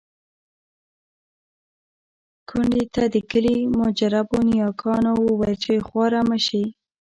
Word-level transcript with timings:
کونډې 2.47 2.83
ته 2.95 3.03
د 3.13 3.15
کلي 3.31 3.57
مجربو 3.81 4.37
نياګانو 4.51 5.11
وويل 5.25 5.55
چې 5.63 5.73
خواره 5.87 6.21
مه 6.29 6.37
شې. 6.45 6.63